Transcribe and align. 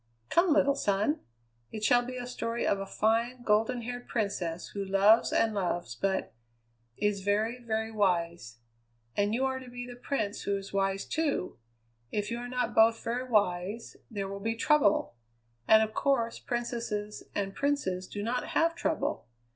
Come, 0.31 0.51
little 0.51 0.73
son! 0.73 1.19
It 1.71 1.83
shall 1.83 2.03
be 2.03 2.17
a 2.17 2.25
story 2.25 2.65
of 2.65 2.79
a 2.79 2.87
fine, 2.87 3.43
golden 3.43 3.83
haired 3.83 4.07
princess 4.07 4.69
who 4.69 4.83
loves 4.83 5.31
and 5.31 5.53
loves, 5.53 5.93
but 5.93 6.33
is 6.97 7.21
very, 7.21 7.63
very 7.63 7.91
wise. 7.91 8.57
And 9.15 9.35
you 9.35 9.45
are 9.45 9.59
to 9.59 9.69
be 9.69 9.85
the 9.85 9.95
prince 9.95 10.41
who 10.41 10.57
is 10.57 10.73
wise, 10.73 11.05
too. 11.05 11.59
If 12.11 12.31
you 12.31 12.39
are 12.39 12.49
not 12.49 12.73
both 12.73 13.03
very 13.03 13.29
wise 13.29 13.95
there 14.09 14.27
will 14.27 14.39
be 14.39 14.55
trouble; 14.55 15.17
and 15.67 15.83
of 15.83 15.93
course 15.93 16.39
princesses 16.39 17.21
and 17.35 17.53
princes 17.53 18.07
do 18.07 18.23
not 18.23 18.47
have 18.47 18.73
trouble." 18.73 19.27